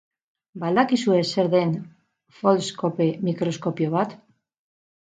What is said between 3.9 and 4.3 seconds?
bat?